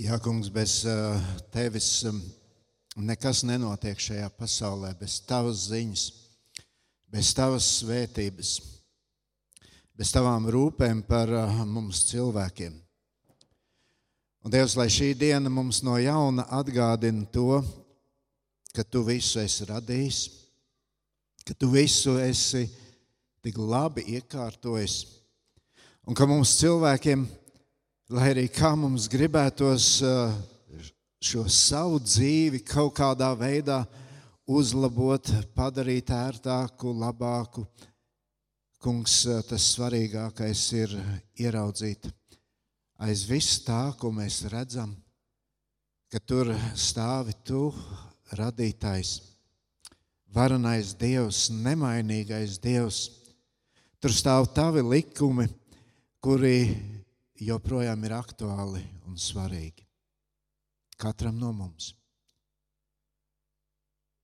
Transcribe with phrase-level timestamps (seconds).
[0.00, 0.78] Jā, kungs, bez
[1.52, 2.06] tevis
[2.96, 6.04] nekas nenotiek šajā pasaulē, bez tavas ziņas,
[7.12, 8.52] bez tavas svētības,
[10.00, 11.28] bez tavām rūpēm par
[11.68, 12.78] mums cilvēkiem.
[14.40, 17.60] Un Dievs, lai šī diena mums no jauna atgādina to,
[18.72, 20.22] ka tu visu esi radījis,
[21.44, 22.64] ka tu visu esi
[23.44, 24.96] tik labi iekārtojis,
[26.08, 27.39] un ka mums cilvēkiem ir
[28.10, 30.32] lai arī kā mums gribētos eh,
[31.22, 33.84] šo savu dzīvi kaut kādā veidā
[34.50, 37.66] uzlabot, padarīt ērtāku, labāku,
[38.82, 40.96] kungs, eh, tas svarīgākais ir
[41.38, 42.10] ieraudzīt
[43.00, 44.92] aiz viss tā, ko mēs redzam,
[46.12, 47.70] ka tur stāvi tu,
[48.36, 49.14] radītājs,
[50.34, 53.08] varenais Dievs, nemainīgais Dievs.
[54.00, 55.48] Tur stāv tavi likumi,
[56.24, 56.99] kuri
[57.40, 59.86] joprojām ir aktuāli un svarīgi.
[61.00, 61.94] Katram no mums.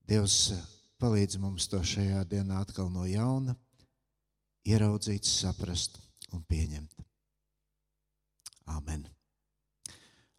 [0.06, 0.52] Dievs
[1.00, 3.56] palīdz mums to šajā dienā atkal no jauna
[4.66, 5.98] ieraudzīt, saprast
[6.34, 7.04] un pieņemt.
[8.76, 9.06] Amen.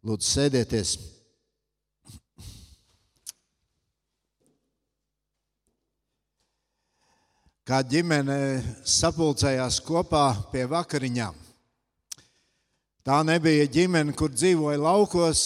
[0.03, 0.97] Lūdzu, sēdieties!
[7.67, 8.37] Kā ģimene
[8.87, 11.46] sapulcējās kopā pie vakariņām.
[13.07, 15.41] Tā nebija ģimene, kur dzīvoja laukos,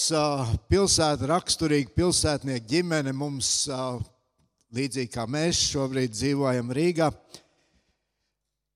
[0.66, 3.12] pilsēta, raksturīga pilsētnieka ģimene.
[3.14, 3.68] Mums,
[4.74, 7.12] līdzīgi kā mēs šobrīd dzīvojam Rīgā,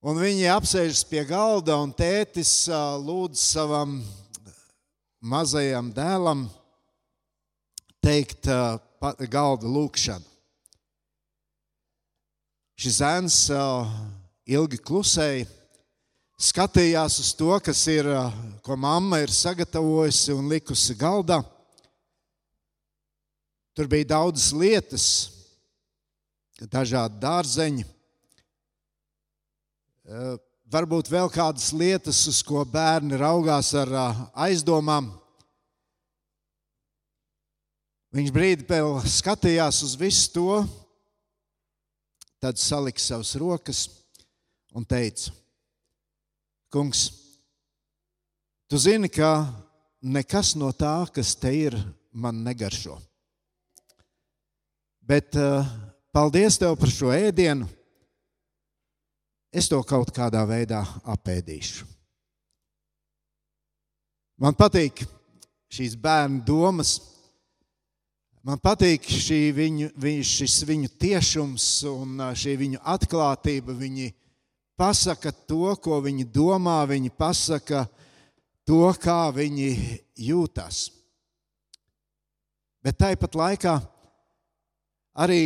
[0.05, 2.53] un viņi apsēžas pie galda, un tētis
[3.07, 3.97] lūdz savam
[5.33, 6.45] mazajam dēlam
[8.05, 8.45] teikt
[9.33, 10.29] galda lūkšanu.
[12.77, 13.43] Šis zēns
[14.45, 15.49] ilgi klusēja
[16.35, 18.09] skatījās uz to, kas ir,
[18.65, 21.39] ko mamma ir sagatavojusi un likusi galdā.
[23.75, 25.07] Tur bija daudzas lietas,
[26.71, 27.83] dažādi dārzeņi,
[30.71, 33.91] varbūt vēl kādas lietas, uz ko bērni raugās ar
[34.47, 35.11] aizdomām.
[38.15, 40.59] Viņš brīdi vēl skatījās uz visu to,
[42.39, 43.89] tad salika savas rokas
[44.71, 45.33] un teica:
[46.75, 47.05] Kungs,
[48.67, 49.47] tu zini, ka
[50.03, 51.77] nekas no tā, kas te ir,
[52.11, 52.97] man negaršo.
[54.99, 55.63] Bet uh,
[56.11, 57.69] paldies tev par šo ēdienu.
[59.55, 60.81] Es to kaut kādā veidā
[61.15, 61.87] apēdīšu.
[64.43, 64.99] Man patīk
[65.71, 66.97] šīs bērnu domas.
[68.43, 69.07] Man patīk
[69.55, 69.93] viņu,
[70.27, 73.79] šis viņu tiešums un eh, šī viņu atklātība.
[73.79, 74.11] Viņi
[74.77, 77.85] pasaka to, ko viņi domā, viņi pasaka
[78.67, 79.69] to, kā viņi
[80.27, 80.89] jūtas.
[82.85, 83.75] Bet tāpat laikā
[85.17, 85.41] arī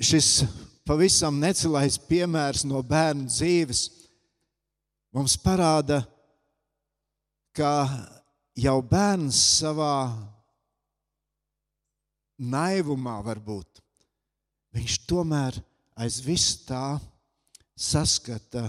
[0.00, 0.44] šis
[0.88, 3.84] pavisam necilais piemērs no bērnu dzīves
[5.12, 6.00] mums parāda,
[7.52, 7.84] ka
[8.56, 10.08] jau bērns savā
[12.40, 13.82] naivumā varbūt
[14.72, 15.58] viņš tomēr
[16.00, 16.96] aiz vis tā
[17.76, 18.66] saskata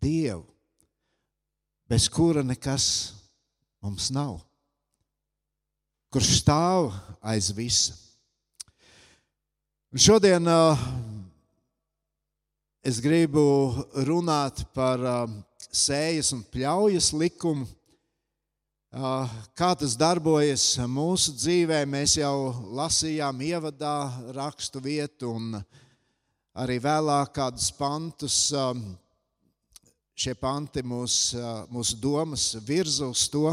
[0.00, 0.44] Dievu,
[1.88, 3.14] bez kura nekas
[3.82, 4.40] mums nav,
[6.12, 6.90] kurš stāv
[7.22, 7.94] aiz visa.
[9.94, 10.82] Un šodien uh,
[12.84, 13.46] es gribu
[14.04, 15.24] runāt par uh,
[15.70, 17.64] sējas un pļaujas likumu.
[18.96, 23.96] Uh, kā tas darbojas mūsu dzīvē, mēs jau lasījām ievadā
[24.36, 25.85] rakstu vietu un uh,
[26.56, 28.36] arī vēlāk kādus pantus.
[28.56, 28.94] Um,
[30.16, 33.52] šie panti mūs, uh, mūsu domas virza uz to.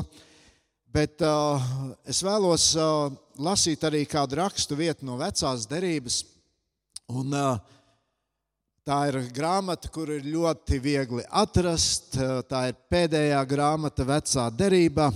[0.94, 1.60] Bet uh,
[2.08, 3.12] es vēlos uh,
[3.44, 6.22] lasīt arī kādu rakstu vietu no vecās derības.
[7.12, 7.34] Un,
[8.88, 12.16] tā ir grāmata, kur ir ļoti viegli atrast.
[12.48, 15.10] Tā ir pēdējā grāmata vecā derībā.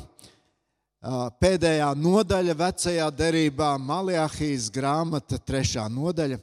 [1.40, 6.42] Pēdējā nodaļa vecajā derībā, Maljāhijas grāmata, trešā nodaļa.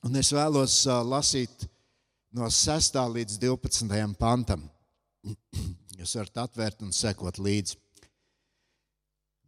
[0.00, 0.74] Un es vēlos
[1.04, 1.66] lasīt
[2.32, 2.96] no 6.
[3.14, 4.14] līdz 12.
[4.16, 4.62] pantam.
[6.00, 7.76] Jūs varat atvērt un sekot līdzi.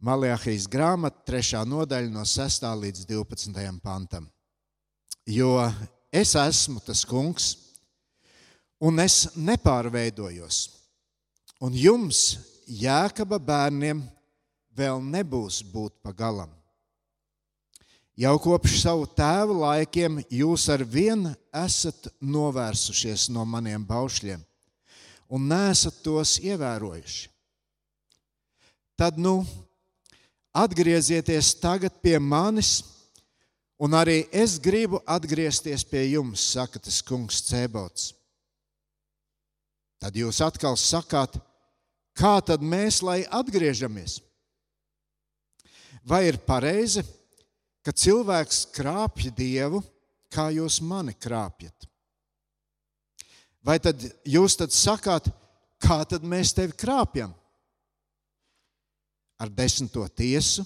[0.03, 1.63] Maljāhijas grāmata, 3.
[1.65, 2.67] nodaļa, no 6.
[2.83, 3.65] līdz 12.
[3.81, 4.27] pantam.
[5.25, 5.55] Jo
[6.13, 7.53] es esmu tas kungs,
[8.83, 10.67] un es nepārveidojos.
[11.63, 12.35] Un jums,
[12.67, 14.03] jēkaba bērniem,
[14.75, 16.51] vēl nebūs būt pa galam.
[18.13, 21.31] Jau kopš savu tēvu laikiem jūs ar vienu
[21.63, 24.43] esat novērsušies no maniem baušļiem
[25.33, 27.29] un nesat tos ievērojuši.
[28.93, 29.39] Tad, nu,
[30.53, 32.83] atgriezieties tagad pie manis,
[33.81, 38.11] un arī es gribu atgriezties pie jums, saka tas kungs Cēbots.
[39.97, 41.39] Tad jūs atkal sakāt,
[42.13, 44.19] kā tad mēs lai atgriežamies?
[46.05, 47.01] Vai ir pareizi,
[47.83, 49.83] ka cilvēks krāpj dievu,
[50.33, 51.89] kā jūs mani krāpjat?
[53.63, 55.29] Vai tad jūs tad sakāt,
[55.79, 57.31] kā tad mēs tevi krāpjam?
[59.39, 60.65] Ar desmito tiesu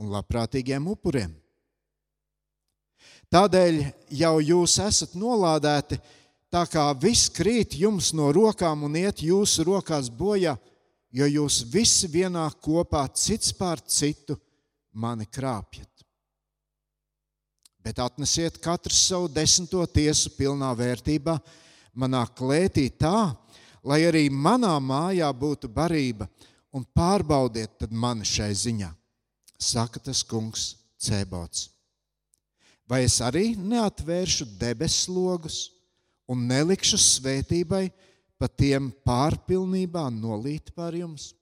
[0.00, 1.32] un labprātīgiem upuriem.
[3.32, 3.80] Tādēļ
[4.14, 5.98] jau jūs esat nolādēti,
[6.52, 10.54] tā kā viss krīt jums no rokām un iet jūsu rokās bojā,
[11.14, 14.36] jo jūs visi vienā kopā cits pār citu
[14.92, 15.93] mani krāpjat.
[17.84, 21.36] Bet atnesiet katrs savu desmito tiesu pilnā vērtībā,
[21.92, 23.34] manā klētī tā,
[23.84, 26.28] lai arī manā mājā būtu barība,
[26.72, 28.88] un pārbaudiet tad mani šai ziņā,
[29.60, 30.72] saka tas kungs
[31.04, 31.68] Cēbots.
[32.88, 35.58] Vai es arī neatvēršu debesu logus
[36.28, 37.86] un nelikšu svētībai
[38.40, 41.32] pa tiem pārpilnībā nolīt pār jums?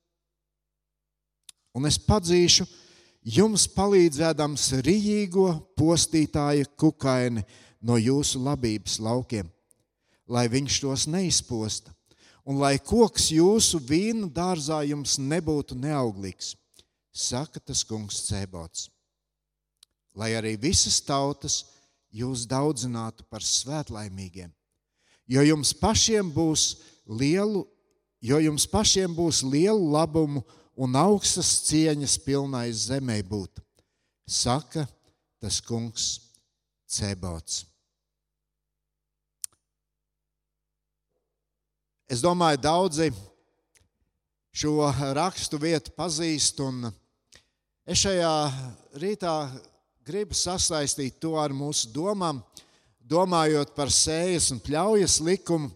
[1.72, 2.66] Un es padzīšu
[3.22, 5.48] jums palīdzēdams rīīgo
[5.78, 7.44] postītāja kukaini
[7.82, 9.50] no jūsu labības laukiem
[10.32, 11.92] lai viņš tos neizposta,
[12.48, 16.54] un lai koks jūsu vīnu dārzā jums nebūtu neauglīgs,
[17.12, 18.88] saka tas kungs Cēbots.
[20.16, 21.62] Lai arī visas tautas
[22.12, 24.50] jūs daudzinātu par svētlaimīgiem,
[25.28, 27.64] jo jums pašiem būs lielu,
[28.20, 30.44] jo jums pašiem būs lielu labumu
[30.76, 33.60] un augstas cieņas pilnais zemē būt,
[34.26, 34.86] saka
[35.42, 36.14] tas kungs
[36.92, 37.62] Cēbots.
[42.12, 43.06] Es domāju, daudzi
[44.52, 46.90] šo rakstu vietu pazīst, un
[47.88, 48.32] es šajā
[49.00, 49.36] rītā
[50.04, 52.42] gribu sasaistīt to ar mūsu domām,
[53.00, 55.72] domājot par sējas un pļaujas likumu.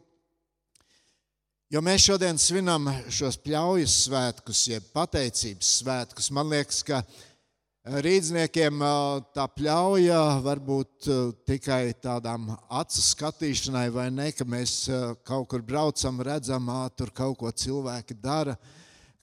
[1.66, 6.28] Jo mēs šodien svinam šos pļaujas svētkus, jeb pateicības svētkus.
[6.30, 7.00] Man liekas, ka
[8.06, 8.84] Rīdzniekiem
[9.34, 11.08] tā pļauja varbūt
[11.50, 14.76] tikai tādām acu skatīšanai, vai ne, ka mēs
[15.26, 18.54] kaut kur braucam, redzam, tur kaut ko cilvēki dara,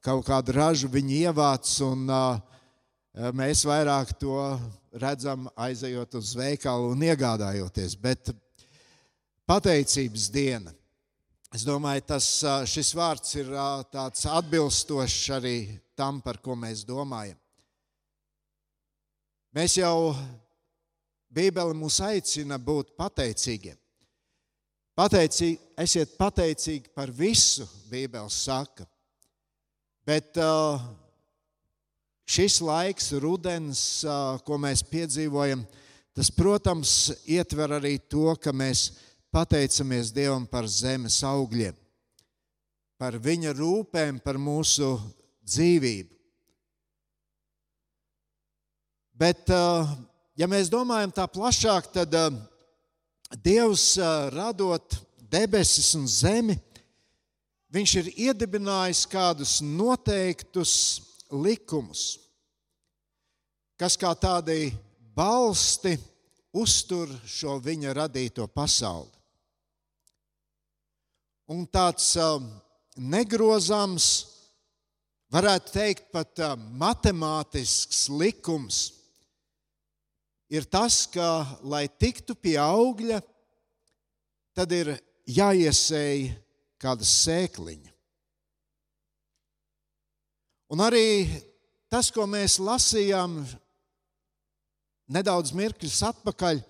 [0.04, 2.12] kaut kādu ražu viņi ievāc, un
[3.40, 4.36] mēs vairāk to
[5.00, 7.96] redzam, aizejot uz veikalu un iegādājoties.
[7.96, 8.36] Bet
[9.48, 10.76] pateicības diena.
[11.54, 12.28] Es domāju, tas,
[12.66, 13.52] šis vārds ir
[13.94, 15.58] tāds atbilstošs arī
[15.94, 17.38] tam, par ko mēs domājam.
[19.54, 20.16] Mēs jau
[21.30, 23.78] Bībele mūs aicina būt pateicīgiem.
[24.98, 28.90] Pateicīgi, esiet pateicīgi par visu, Bībele saka.
[30.10, 30.34] Bet
[32.26, 34.02] šis laiks, rudens,
[34.42, 35.62] ko mēs piedzīvojam,
[36.18, 38.88] tas, protams, ietver arī to, ka mēs
[39.34, 41.76] pateicamies Dievam par zemes augļiem,
[43.02, 44.96] par viņa rūpēm, par mūsu
[45.42, 46.14] dzīvību.
[49.14, 49.96] Bet, eh,
[50.38, 52.30] ja mēs domājam tā plašāk, tad eh,
[53.34, 55.02] Dievs eh, radot
[55.34, 56.60] debesis un zemi,
[57.74, 60.74] Viņš ir iedibinājis kādus noteiktus
[61.34, 62.20] likumus,
[63.82, 64.70] kas kā tādi
[65.18, 65.96] balsti
[66.54, 69.10] uztur šo viņa radīto pasauli.
[71.52, 72.14] Un tāds
[72.96, 74.10] negrozams,
[75.34, 76.40] varētu teikt, pat
[76.80, 78.84] matemātisks likums
[80.54, 83.20] ir tas, ka, lai tiktu pie augļa,
[84.54, 84.94] tad ir
[85.26, 86.30] jāiesēj
[86.80, 87.92] kāda sēkliņa.
[90.74, 91.28] Un arī
[91.92, 93.42] tas, ko mēs lasījām
[95.14, 96.62] nedaudz mirkļus atpakaļ,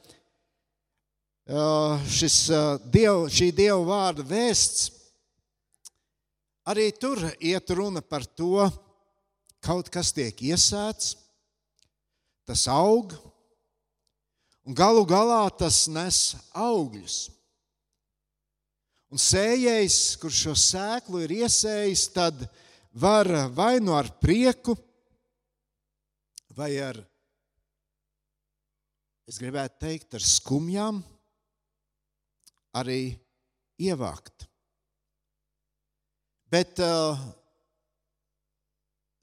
[1.48, 2.48] šis
[2.88, 4.92] diev, šī dieva vārda vēsts,
[6.64, 8.70] arī tur iet runa par to,
[9.64, 11.18] kaut kas tiek iesēts,
[12.48, 13.12] tas aug,
[14.64, 17.30] un galu galā tas nes augļus.
[19.14, 22.48] Un sējējs, kurš šo sēklu ir iesējis, tad
[22.98, 24.74] var vai nu ar prieku,
[26.56, 26.98] vai ar,
[29.30, 31.04] es gribētu teikt, ar skumjām
[32.74, 33.16] arī
[33.82, 34.48] ievākt.
[36.54, 37.18] Bet uh,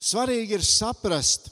[0.02, 1.50] svarīgi ir saprast,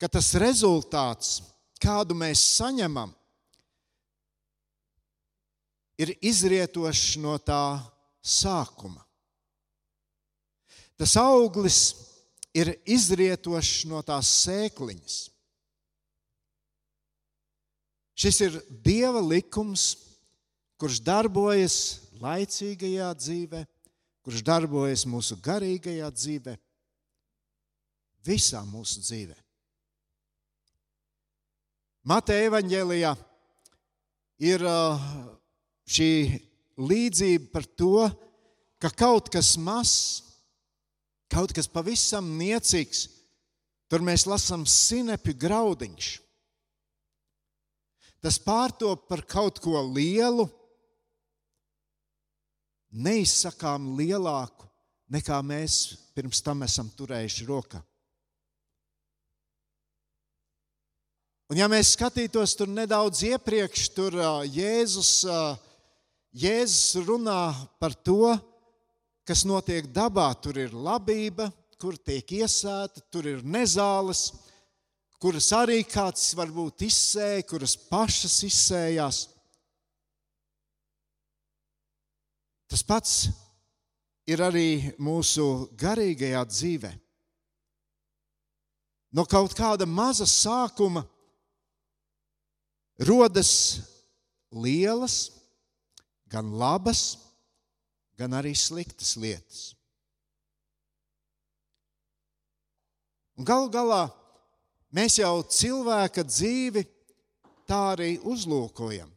[0.00, 1.40] ka tas rezultāts,
[1.80, 3.12] kādu mēs saņemam,
[6.00, 7.80] ir izrietošs no tā
[8.24, 9.02] sākuma.
[11.00, 11.80] Tas auglis
[12.56, 15.18] ir izrietošs no tās sēkliņas.
[18.20, 19.94] Šis ir Dieva likums,
[20.80, 21.76] kurš darbojas
[22.20, 23.60] laicīgajā dzīvē,
[24.24, 26.56] kurš darbojas mūsu garīgajā dzīvē,
[28.24, 29.36] visā mūsu dzīvē.
[32.08, 33.12] Mateja evanģēlijā
[34.48, 35.02] ir uh,
[35.84, 36.12] šī
[36.80, 38.08] līdzība par to,
[38.80, 40.22] ka kaut kas mazs,
[41.28, 43.04] kaut kas pavisam niecīgs,
[43.92, 46.08] tur mēs lasām sinepju graudiņš.
[48.24, 50.48] Tas pārtop par kaut ko lielu,
[52.90, 54.66] neizsakām lielāku,
[55.10, 55.78] nekā mēs
[56.14, 57.80] pirms tam esam turējuši rokā.
[61.50, 64.14] Un, ja mēs skatītos tur nedaudz iepriekš, tur
[64.46, 65.24] Jēzus,
[66.30, 67.40] Jēzus runā
[67.82, 68.36] par to,
[69.26, 70.28] kas notiek dabā.
[70.38, 71.48] Tur ir labība,
[71.80, 74.28] kur tiek iesēta, tur ir nezāles,
[75.18, 79.24] kuras arī kāds varbūt izsēja, kuras pašas izsējās.
[82.70, 83.14] Tas pats
[84.30, 86.90] ir arī mūsu garīgajā dzīvē.
[89.10, 91.02] No kaut kāda maza sākuma
[93.02, 93.50] rodas
[94.54, 95.16] lielas,
[96.30, 97.18] gan labas,
[98.14, 99.72] gan arī sliktas lietas.
[103.40, 104.04] Galu galā
[104.94, 106.84] mēs jau cilvēka dzīvi
[107.66, 109.08] tā arī uzlūkojam.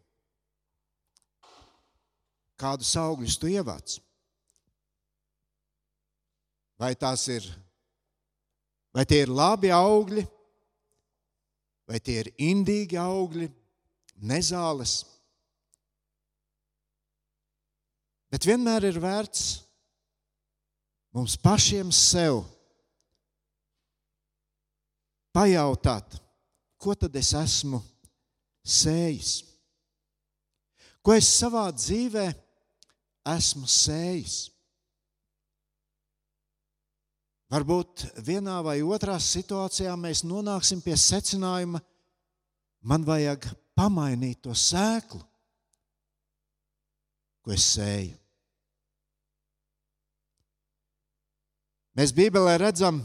[2.64, 3.98] Kādus augļus tu ievāc?
[6.80, 6.94] Vai
[7.32, 7.44] ir,
[8.96, 10.24] vai tie ir labi augļi,
[11.88, 13.50] vai tie ir indīgi augļi,
[14.24, 15.02] nezāles?
[18.32, 19.44] Bet vienmēr ir vērts
[21.14, 22.42] mums pašiem sev
[25.36, 26.16] pajautāt,
[26.80, 27.82] ko tad es esmu
[28.64, 29.36] sējis?
[31.04, 32.43] Ko es savā dzīvē esmu
[33.70, 34.54] sējis?
[37.54, 41.82] Varbūt vienā vai otrā situācijā mēs nonāksim pie secinājuma,
[42.82, 43.46] man vajag
[43.78, 45.22] pamainīt to sēklu,
[47.46, 48.18] ko es sēju.
[51.94, 53.04] Mēs Bībelē redzam,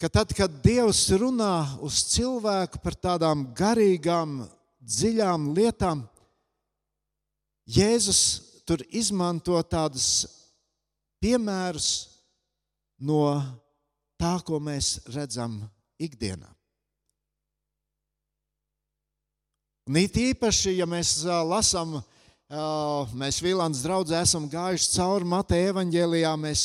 [0.00, 4.40] ka tad, kad Dievs runā uz cilvēku par tādām garīgām,
[4.80, 6.06] dziļām lietām,
[7.68, 10.08] Jēzus tur izmanto tādus
[11.22, 11.90] piemērus
[13.02, 13.22] no
[14.20, 15.58] tā, ko mēs redzam
[16.02, 16.48] ikdienā.
[19.90, 21.96] Un it īpaši, ja mēs lasām,
[23.18, 26.62] mēs Vīlāns draudzē esam gājuši cauri Mateja evaņģēlijā, mēs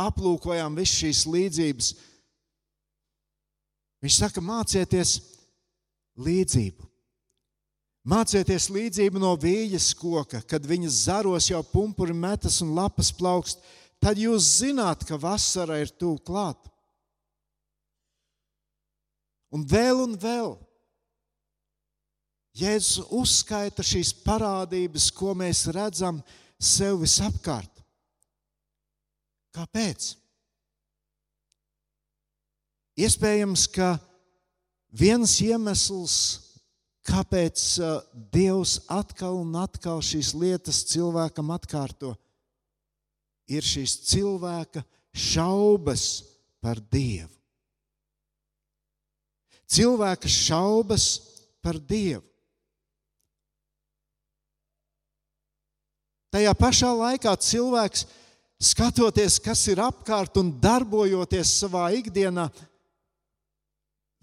[0.00, 1.90] aplūkojām visas šīs līdzības.
[4.04, 5.18] Viņš saka, mācieties
[6.20, 6.88] līdzību.
[8.04, 13.62] Mācieties līdzību no vīļas koka, kad viņas zaros jau pumpuri metas un lapas plaukst.
[13.96, 16.68] Tad jūs zināt, ka vasara ir tuvu klāt.
[19.54, 20.52] Un vēl un vēl.
[22.54, 26.20] Jēzus uzskaita šīs parādības, ko mēs redzam
[26.60, 27.72] sev visapkārt.
[29.54, 30.12] Kāpēc?
[33.00, 33.94] Iespējams, ka
[34.94, 36.43] viens iemesls,
[37.04, 37.62] kāpēc
[38.32, 42.14] Dievs atkal un atkal šīs lietas cilvēkam atkārto,
[43.50, 46.06] ir šīs cilvēka šaubas
[46.64, 47.30] par Dievu.
[49.68, 51.08] Cilvēka šaubas
[51.64, 52.24] par Dievu.
[56.34, 58.08] Tajā pašā laikā cilvēks
[58.58, 62.48] skatoties, kas ir apkārt un darbojoties savā ikdienā,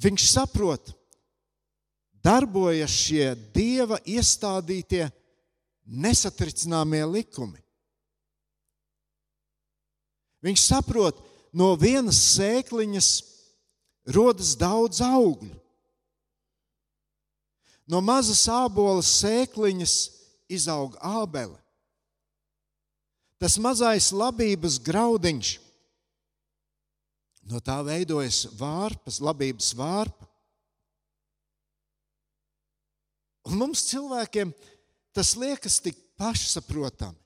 [0.02, 0.92] viņš saprot,
[2.24, 5.08] darbojas šie dieva iestādītie
[5.86, 7.60] nesatricināmie likumi.
[10.42, 11.20] Viņš saprot,
[11.54, 13.10] no vienas sēkliņas
[14.16, 15.58] rodas daudz augļu.
[17.92, 19.96] No mazas ābola sēkliņas
[20.50, 21.62] izaug ābele
[23.42, 25.56] tas mazais labības graudiņš.
[27.50, 30.28] No tā veidojas vārpas, labības vārpa.
[33.50, 34.52] Un mums cilvēkiem
[35.16, 37.18] tas liekas tik pašsaprotami.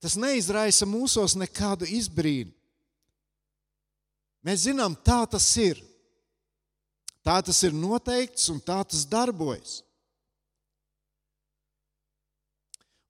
[0.00, 2.52] Tas neizraisa mūsos nekādu izbrīnu.
[4.40, 5.78] Mēs zinām, tā tas ir.
[7.20, 9.82] Tā tas ir noteikts un tā tas darbojas.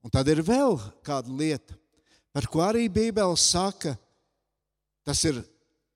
[0.02, 1.76] Un tad ir vēl kāda lieta,
[2.34, 3.94] par ko arī Bībele saka,
[5.10, 5.40] Tas ir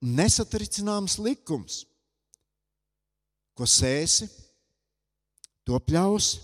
[0.03, 1.85] nesatricināms likums.
[3.55, 4.27] Ko sēsi,
[5.65, 6.43] to pļausi.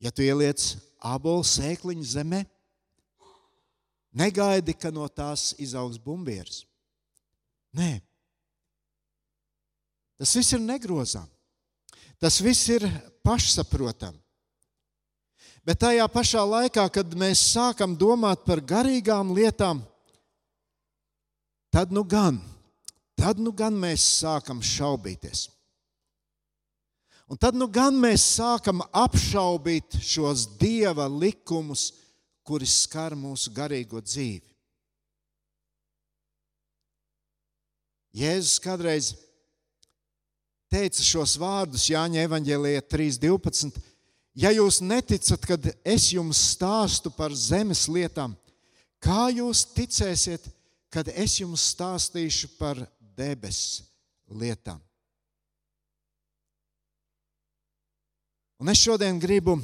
[0.00, 0.62] Ja tu ieliec
[1.04, 2.40] ābolu sēkliņu zemē,
[4.16, 6.62] negaidi, ka no tās izaugs bumbieris.
[7.76, 8.00] Nē,
[10.18, 11.28] tas viss ir negrozām.
[12.20, 12.84] Tas viss ir
[13.24, 14.18] pašsaprotami.
[15.64, 19.82] Bet tajā pašā laikā, kad mēs sākam domāt par garīgām lietām,
[21.72, 22.40] tad nu gan,
[23.20, 25.48] tad nu gan mēs sākam šaubīties.
[27.30, 31.92] Un tad nu gan mēs sākam apšaubīt šos dieva likumus,
[32.42, 34.48] kuri skar mūsu garīgo dzīvi.
[38.16, 39.12] Jēzus kādreiz
[40.72, 43.78] teica šos vārdus Jāņa Evangelijā 3.12.
[44.34, 48.34] Ja jūs neticat, kad es jums stāstu par zemes lietām,
[48.98, 50.48] kā jūs ticēsiet,
[50.90, 52.82] kad es jums stāstīšu par
[53.20, 53.84] debesu
[54.40, 54.80] lietām?
[58.60, 59.54] Un es šodien gribu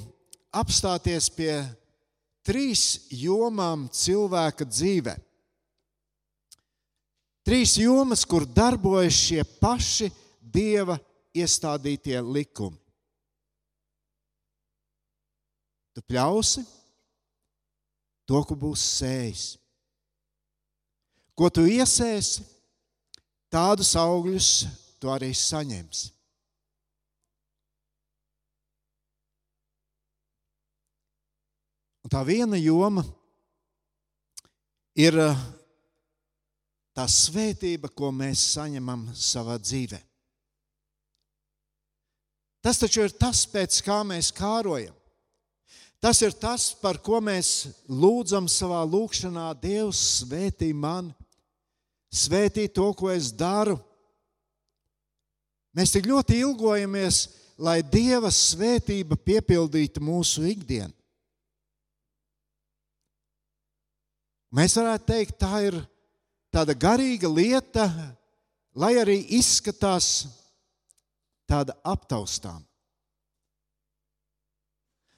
[0.57, 1.53] apstāties pie
[2.47, 5.17] trīs jomām cilvēka dzīvē.
[7.47, 10.09] Trīs jomas, kur darbojas šie paši
[10.41, 10.97] dieva
[11.37, 12.79] iestādītie likumi.
[15.95, 16.65] Tu pļausi
[18.27, 19.45] to, ko būs sējis.
[21.37, 22.43] Ko tu iesēsi,
[23.53, 24.51] tādus augļus
[25.01, 26.13] tu arī saņemsi.
[32.07, 33.03] Un tā viena joma
[34.95, 35.41] ir eh,
[36.95, 39.99] tā svētība, ko mēs saņemam savā dzīvē.
[42.63, 44.95] Tas taču ir tas, pēc kā mēs kārojam.
[45.99, 49.49] Tas ir tas, par ko mēs lūdzam savā lūgšanā.
[49.59, 51.11] Dievs, svētī mani,
[52.17, 53.77] svētī to, ko es daru.
[55.77, 57.19] Mēs tik ļoti ilgojamies,
[57.61, 60.93] lai Dieva svētība piepildītu mūsu ikdienu.
[64.57, 65.77] Mēs varētu teikt, tā ir
[66.55, 67.91] tāda garīga lieta,
[68.79, 70.29] lai arī izskatās
[71.49, 72.63] tāda aptaustām.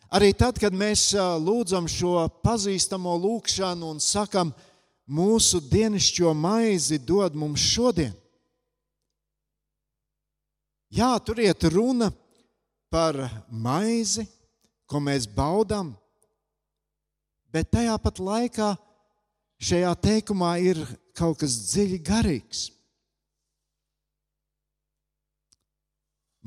[0.08, 1.10] Arī tad, kad mēs
[1.44, 4.54] lūdzam šo pazīstamo lūgšanu un sakam,
[5.08, 8.12] mūsu dienascho maizi dod mums šodien.
[10.92, 12.10] Jā, tur iet runa
[12.92, 13.16] par
[13.48, 14.24] maizi,
[14.88, 15.92] ko mēs baudām,
[17.52, 18.70] bet tajā pat laikā
[19.60, 20.80] šajā teikumā ir
[21.16, 22.62] kaut kas dziļi garīgs.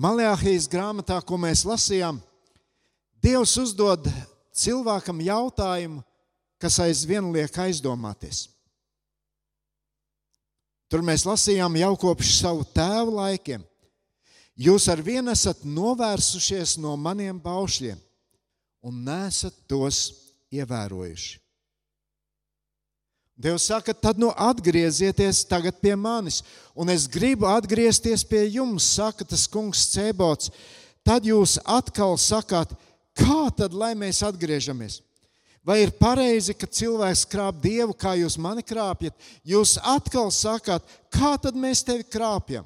[0.02, 2.18] Malēhijas grāmatā, ko mēs lasījām,
[3.22, 4.08] Dievs uzdod
[4.58, 6.02] cilvēkam jautājumu,
[6.62, 8.46] kas aizvien liek aizdomāties.
[10.92, 13.62] Tur mēs lasījām jau kopš savu tēvu laikiem.
[14.60, 18.00] Jūs ar vienu esat novērsušies no maniem baušļiem
[18.84, 20.02] un nesat tos
[20.52, 21.40] ievērojuši.
[23.42, 26.42] Dievs saka, tad nu atgriezieties tagad pie manis,
[26.78, 30.52] un es gribu atgriezties pie jums, saka tas kungs Cēbots.
[31.02, 32.76] Tad jūs atkal sakāt,
[33.18, 35.00] kā tad lai mēs atgriežamies?
[35.62, 39.14] Vai ir pareizi, ka cilvēks krāp dievu, kā jūs mani krāpjat?
[39.46, 40.82] Jūs atkal sakāt,
[41.14, 42.66] kā tad mēs tevi krāpjam?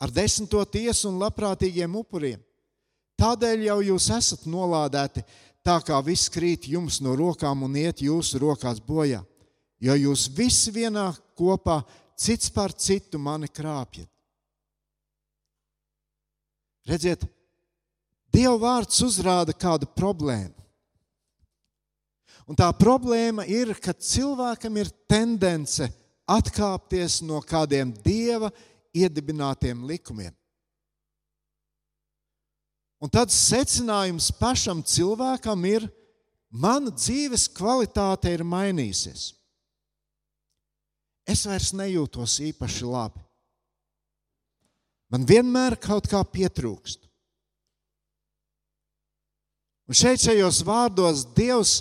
[0.00, 2.40] Ar desmito tiesu un labprātīgiem upuriem.
[3.20, 5.24] Tādēļ jau jūs esat nolādēti
[5.64, 9.20] tā kā viss krīt jums no rokām un iet jūsu rokās bojā.
[9.80, 11.80] Jo jūs visi vienā kopā,
[12.16, 14.08] cits par citu mani krāpjat.
[16.88, 17.24] Redziet,
[18.30, 20.59] Dieva vārds uzrāda kādu problēmu.
[22.50, 25.86] Un tā problēma ir, ka cilvēkam ir tendence
[26.26, 28.50] atkāpties no kādiem dieva
[28.90, 30.34] iedibinātiem likumiem.
[33.00, 35.86] Un tad secinājums pašam cilvēkam ir,
[36.50, 39.30] mana dzīves kvalitāte ir mainījusies.
[41.30, 43.22] Es vairs nejūtos īpaši labi.
[45.10, 47.06] Man vienmēr kaut kā pietrūkst.
[49.90, 51.78] Un šeit, šajos vārdos, Dievs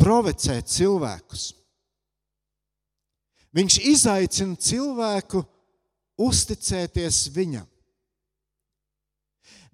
[0.00, 1.52] provocē cilvēkus.
[3.54, 5.44] Viņš izaicina cilvēku
[6.18, 7.66] uzticēties viņam.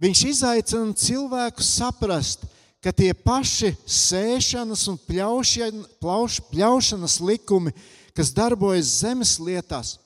[0.01, 2.45] Viņš izaicina cilvēku saprast,
[2.81, 7.75] ka tie paši sēšanas un pļauš, pļaušanas likumi,
[8.17, 9.99] kas darbojas zemes lietās,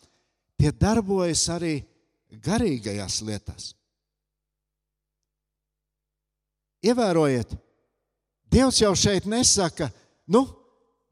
[0.59, 1.77] tie darbojas arī
[2.42, 3.72] garīgajās lietās.
[6.85, 7.57] ievērojiet,
[8.55, 9.88] Dievs jau šeit nesaka,
[10.26, 10.44] nu,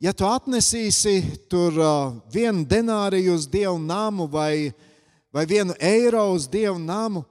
[0.03, 1.17] ja tu atnesīsi
[1.51, 4.73] tur uh, vienu denāriju uz dievu namu vai,
[5.33, 7.25] vai vienu eiro uz dievu namu,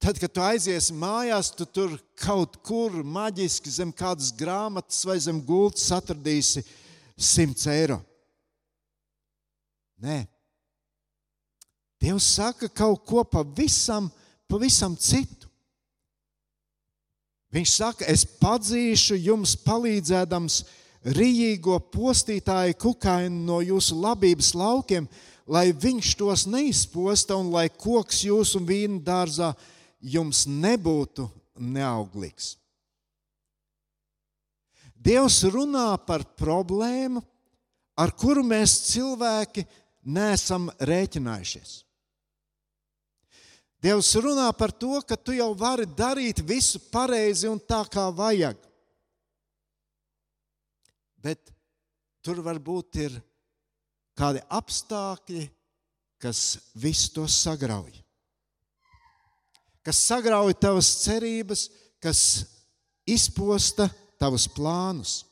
[0.00, 5.42] Tad, kad tu aiziesi mājās, tu tur kaut kur maģiski zem kādas grāmatas vai zem
[5.44, 6.62] gultas atradīsi
[7.20, 7.98] 100 eiro.
[10.00, 10.22] Nē,
[12.00, 14.08] Dievs saka kaut ko pavisam,
[14.48, 15.39] pavisam citu.
[17.50, 20.60] Viņš saka, es padzīšu jums palīdzēdams
[21.16, 25.08] rīīgo postītāju kukainu no jūsu labības laukiem,
[25.50, 29.50] lai viņš tos neizposta un lai koks jūsu vīna dārzā
[30.00, 31.26] jums nebūtu
[31.58, 32.54] neauglīgs.
[35.00, 37.22] Dievs runā par problēmu,
[37.96, 39.64] ar kuru mēs cilvēki
[40.04, 41.80] neesam rēķinājušies.
[43.80, 48.58] Dievs runā par to, ka tu jau vari darīt visu pareizi un tā kā vajag.
[51.20, 51.52] Bet
[52.20, 53.16] tur varbūt ir
[54.16, 55.48] kādi apstākļi,
[56.20, 58.00] kas visu to sagrauj
[59.84, 61.68] kas sagrauj tavas cerības,
[62.00, 62.20] kas
[63.08, 63.88] izposta
[64.20, 65.24] tavus plānus.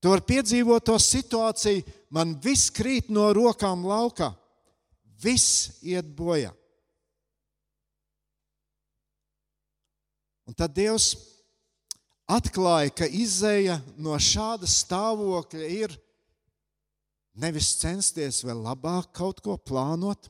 [0.00, 4.30] Tu vari piedzīvot to situāciju, man viss krīt no rokām laukā,
[5.20, 6.54] viss iet bojā.
[10.48, 11.12] Un tad Dievs
[12.30, 15.98] atklāja, ka izēja no šāda stāvokļa ir
[17.40, 20.26] Nevis censties vēl labāk kaut ko plānot,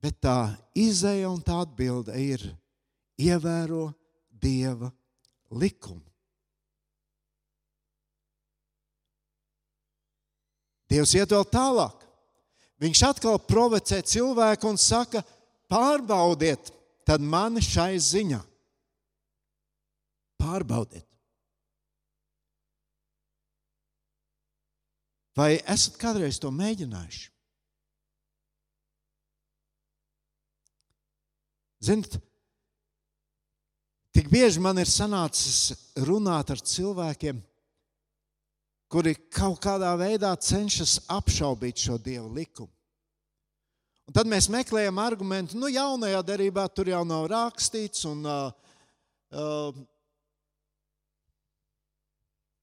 [0.00, 2.44] bet tā izēja un tā atbilde ir
[3.20, 3.88] ievēro
[4.30, 4.90] Dieva
[5.50, 6.04] likumu.
[10.90, 12.06] Dievs iet vēl tālāk.
[12.80, 15.22] Viņš atkal provocē cilvēku un saka,
[15.70, 16.72] pārbaudiet,
[17.06, 18.40] tad mani šai ziņā.
[20.40, 21.06] Pārbaudiet.
[25.36, 27.28] Vai esat kādreiz to mēģinājuši?
[31.80, 32.18] Ziniet,
[34.12, 35.70] tik bieži man ir sanācis
[36.04, 37.38] runāt ar cilvēkiem,
[38.90, 42.72] kuri kaut kādā veidā cenšas apšaubīt šo dievu likumu.
[44.10, 48.50] Un tad mēs meklējam argumentu, nu, jaunajā darbā tur jau nav rakstīts, un uh,
[49.30, 49.70] uh,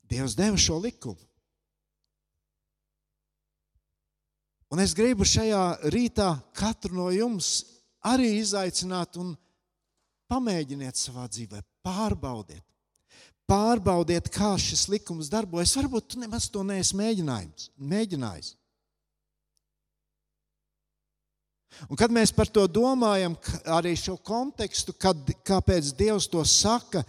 [0.08, 1.20] Dievs deva šo likumu.
[4.72, 7.62] Un es gribu šajā rītā katru no jums
[8.04, 9.34] arī izaicināt un
[10.28, 12.67] pamēģiniet savā dzīvē, pārbaudiet.
[13.48, 15.76] Pārbaudiet, kā šis likums darbojas.
[15.80, 18.56] Varbūt tu nemaz to neesi mēģinājis.
[21.86, 23.36] Un kad mēs par to domājam,
[23.70, 27.04] arī šo kontekstu, kad, kāpēc Dievs to saka,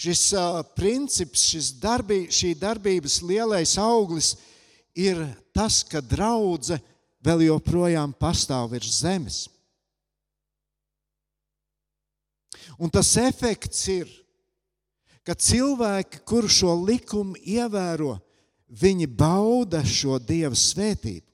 [0.00, 4.32] šis uh, princips, šis darbī, šī darbības lielais auglis
[4.96, 5.20] ir
[5.54, 6.80] tas, ka draudzene
[7.24, 9.44] vēl joprojām pastāv virs zemes.
[12.78, 14.10] Un tas efekts ir,
[15.24, 18.18] ka cilvēki, kur šo likumu ievēro,
[18.68, 21.26] viņi bauda šo dieva svētību.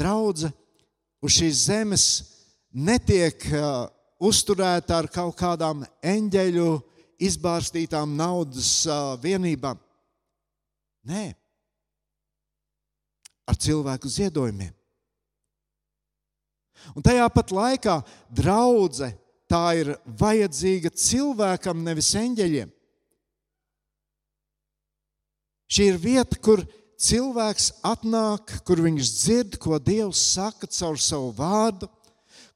[0.00, 0.48] Draudze
[1.20, 2.04] uz šīs zemes
[2.72, 3.84] netiek uh,
[4.16, 6.70] uzturēta ar kaut kādām eņģeļu
[7.20, 9.76] izbārstītām naudas uh, vienībām
[11.08, 11.30] Nē,
[13.48, 14.74] ar cilvēku ziedojumiem.
[16.96, 18.00] Un tajā pat laikā
[18.34, 19.16] draudzene
[19.50, 22.70] tā ir vajadzīga cilvēkam, nevis eņģeļiem.
[25.70, 26.62] Šī ir vieta, kur
[27.00, 31.88] cilvēks atnāk, kur viņš dzird, ko Dievs saka caur savu vārdu,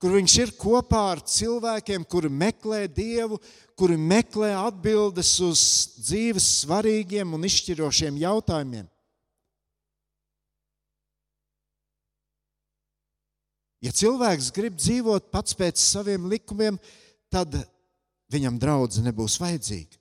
[0.03, 3.39] kur viņš ir kopā ar cilvēkiem, kuri meklē Dievu,
[3.79, 5.63] kuri meklē atbildes uz
[5.99, 8.87] dzīves svarīgiem un izšķirošiem jautājumiem.
[13.85, 16.79] Ja cilvēks grib dzīvot pats pēc saviem likumiem,
[17.29, 17.53] tad
[18.33, 19.99] viņam draudzene nebūs vajadzīga.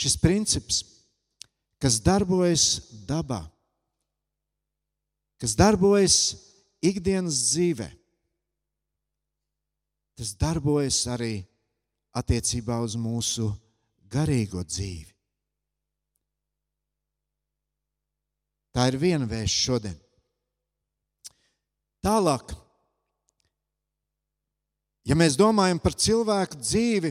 [0.00, 0.78] Šis princips,
[1.76, 2.64] kas darbojas
[3.04, 3.42] dabā,
[5.40, 6.16] kas darbojas
[6.80, 7.96] ikdienas dzīvēm,
[10.16, 11.34] tas darbojas arī
[12.16, 13.50] attiecībā uz mūsu
[14.12, 15.19] garīgo dzīvi.
[18.74, 19.96] Tā ir viena vēsts šodien.
[22.00, 22.54] Tālāk,
[25.04, 27.10] ja mēs domājam par cilvēku dzīvi,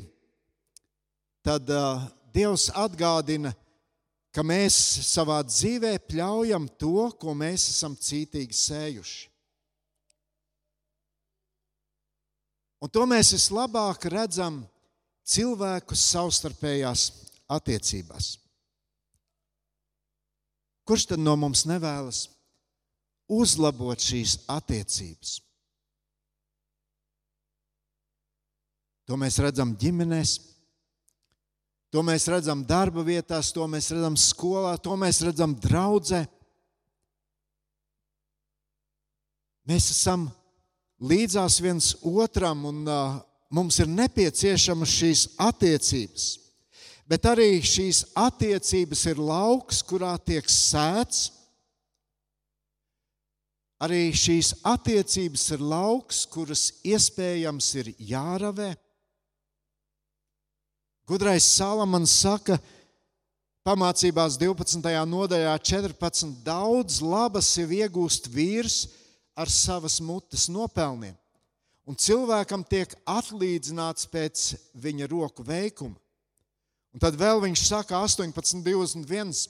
[1.45, 3.51] tad uh, Dievs atgādina,
[4.33, 4.75] ka mēs
[5.09, 9.29] savā dzīvē pļaujam to, ko mēs esam cītīgi sējuši.
[12.79, 14.61] Un to mēs vislabāk redzam
[15.27, 17.09] cilvēku savstarpējās
[17.51, 18.37] attiecībās.
[20.89, 22.23] Kurš tad no mums nevēlas
[23.29, 25.37] uzlabot šīs attiecības?
[29.05, 30.33] To mēs redzam ģimenēs,
[31.89, 36.21] To mēs redzam darba vietās, to mēs redzam skolā, to mēs redzam draudzē.
[39.69, 40.27] Mēs esam
[41.01, 43.17] līdzās viens otram, un uh,
[43.53, 46.27] mums ir nepieciešamas šīs attiecības.
[47.09, 51.31] Bet arī šīs attiecības ir lauks, kurā tiek sēts.
[53.81, 58.75] Arī šīs attiecības ir lauks, kuras iespējams ir jāravē.
[61.09, 62.59] Gudrais Salamans saka,
[63.65, 64.91] pamācībās 12.
[65.09, 66.35] nodaļā 14.
[66.45, 68.83] daudz labas jau iegūst vīrs
[69.33, 71.15] ar savas mutes nopelniem,
[71.89, 74.45] un cilvēkam tiek atlīdzināts pēc
[74.77, 75.97] viņa roku veikuma.
[76.93, 79.43] Un tad vēl viņš saka 18.21.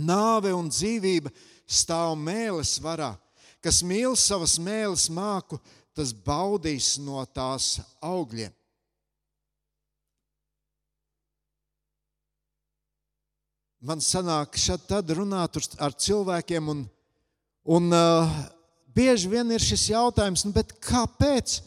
[0.00, 1.32] Nāve un dzīvība
[1.66, 3.12] stāv mēlis varā.
[3.60, 5.58] Kas mīl savas mēlis māku,
[5.92, 8.54] tas baudīs no tās augļiem.
[13.80, 16.84] man sanāk šad tad runāt ar cilvēkiem, un,
[17.64, 18.32] un uh,
[18.94, 20.52] bieži vien ir šis jautājums, nu,
[20.84, 21.60] kāpēc?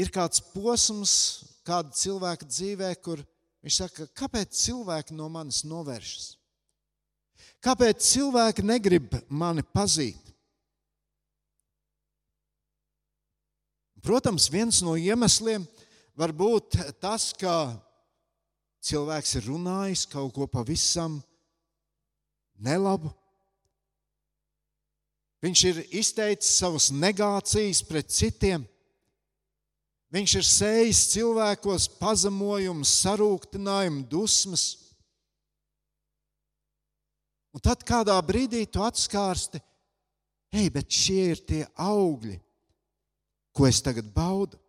[0.00, 1.14] Ir kāds posms
[1.66, 3.22] kāda cilvēka dzīvē, kur
[3.62, 6.32] viņš saka, kāpēc cilvēki no manis novēršas?
[7.62, 10.32] Kāpēc cilvēki negrib mani pazīt?
[14.02, 15.62] Protams, viens no iemesliem
[16.18, 17.70] var būt tas, ka
[18.82, 21.20] cilvēks ir runājis kaut ko pavisam
[22.58, 23.12] nelabu.
[25.42, 28.66] Viņš ir izteicis savas negācijas pret citiem.
[30.12, 34.66] Viņš ir sējis cilvēkos pazemojumu, sarūktinājumu, dusmas.
[37.52, 39.60] Un tad kādā brīdī tu atskārsti,
[40.52, 42.36] hei, bet šie ir tie augļi,
[43.56, 44.60] ko es tagad baudu.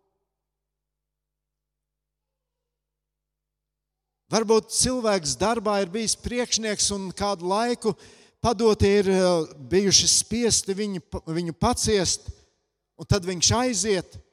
[4.32, 7.92] Varbūt cilvēks darbā ir bijis priekšnieks un kādu laiku
[8.42, 12.32] padotie ir eh, bijuši spiesti viņu, viņu paciest,
[12.96, 14.23] un tad viņš aiziet.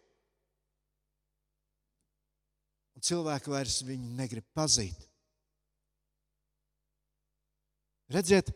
[3.02, 5.08] Un cilvēki vairs viņu negrib pazīt.
[8.14, 8.52] Redziet,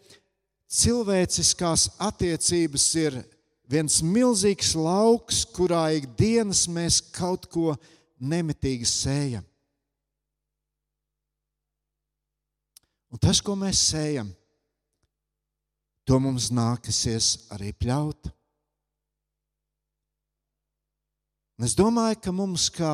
[0.70, 3.18] cilvēciskās attiecības ir
[3.66, 7.74] viens milzīgs lauks, kurā ikdienas mēs kaut ko
[8.22, 9.48] nemitīgi sējam.
[13.10, 14.30] Un tas, ko mēs sējam,
[16.06, 18.30] to mums nāksies arī pļaut.
[21.58, 22.94] Un es domāju, ka mums, kā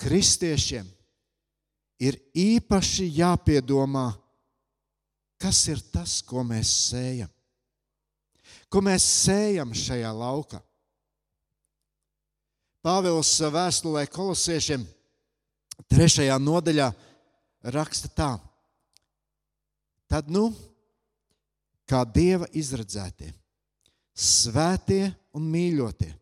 [0.00, 0.86] kristiešiem,
[2.00, 4.08] ir īpaši jāpiedomā,
[5.40, 7.30] kas ir tas, ko mēs sējam.
[8.70, 10.60] Ko mēs sējam šajā laukā?
[12.80, 14.86] Pāvils vēstulē kolosiešiem,
[15.90, 16.88] trešajā nodaļā,
[17.74, 18.30] raksta tā:
[20.08, 20.48] Tad, nu,
[21.84, 23.34] kā dieva izredzētie,
[24.16, 26.14] svētie un mīļotie,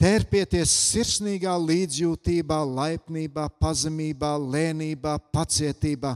[0.00, 6.14] tērpieties sirsnīgā līdzjūtībā, laipnībā, pazemībā, lēnībā, pacietībā,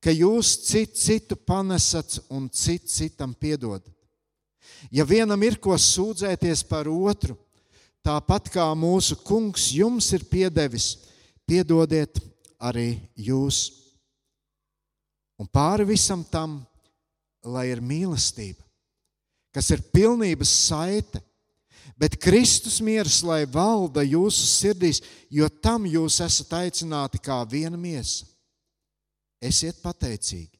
[0.00, 3.88] ka jūs citu, citu panesat un citu citam piedodat.
[4.92, 7.36] Ja vienam ir ko sūdzēties par otru,
[8.04, 10.94] tāpat kā mūsu kungs jums ir piedevis,
[11.48, 12.20] piedodiet
[12.60, 13.66] arī jūs.
[15.40, 16.62] Un pāri visam tam,
[17.44, 18.62] lai ir mīlestība,
[19.52, 21.20] kas ir pilnības saite,
[21.96, 28.26] bet Kristus miers, lai valda jūsu sirdīs, jo tam jūs esat aicināti kā viena miesa.
[29.44, 30.54] Esiet pateicīgi.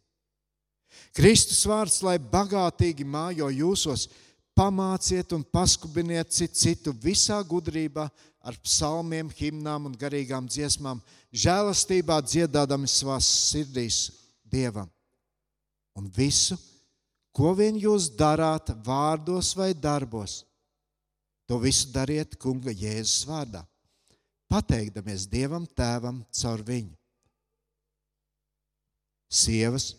[1.15, 4.09] Kristus vārds, lai bagātīgi mājo jūsos,
[4.55, 8.09] pamāciet un paskubiniet citu, citu visā gudrībā,
[8.45, 11.01] ar psalmiem, himnām un garīgām dziesmām,
[11.33, 14.11] žēlastībā dziedādami savās sirdīs
[14.45, 14.91] Dievam.
[15.97, 16.59] Un visu,
[17.35, 20.43] ko vien jūs darāt, vārdos vai darbos,
[21.49, 23.65] to visu dariet Kunga Jēzus vārdā,
[24.51, 26.95] pateikdamies Dievam Tēvam caur viņu.
[29.35, 29.95] Sievas,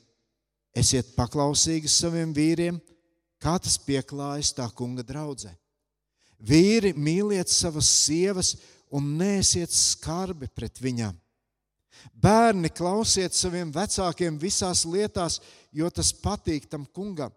[0.76, 2.80] esiet paklausīgi saviem vīriem,
[3.42, 5.52] kā tas pieklājas tā kunga draudzē.
[6.40, 8.56] Vīri, mīliet savas sievas
[8.94, 11.16] un nēsiet skarbi pret viņām
[12.14, 15.40] Bērni, klausiet saviem vecākiem visās lietās,
[15.74, 17.34] jo tas patīk tam kungam.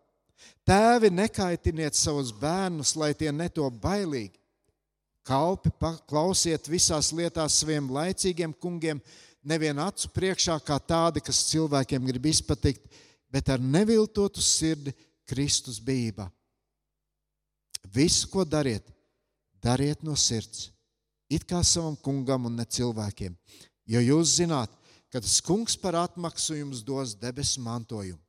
[0.69, 4.37] Tēvi, nekaitiniet savus bērnus, lai tie neto bailīgi.
[5.29, 5.73] Kalpi,
[6.09, 9.01] klausiet visās lietās saviem laicīgiem kungiem,
[9.45, 12.85] nevien acu priekšā kā tādi, kas cilvēkiem grib izpatikt,
[13.29, 14.95] bet ar neviltotu sirdi
[15.29, 16.31] Kristus bībā.
[17.93, 18.85] Visu, ko dariet,
[19.65, 20.71] dariet no sirds,
[21.29, 23.37] it kā savam kungam un ne cilvēkiem,
[23.89, 24.73] jo jūs zināt,
[25.13, 28.21] ka tas kungs par atmaksu jums dos debesu mantojumu.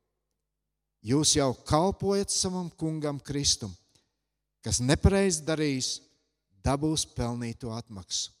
[1.00, 3.72] Jūs jau kalpojat savam kungam Kristum,
[4.60, 5.94] kas nepareizi darīs,
[6.60, 8.34] dabūs pelnīto atmaksu.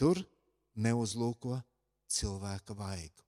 [0.00, 0.22] Tur
[0.78, 1.58] neuzlūko
[2.08, 3.24] cilvēka vaigu.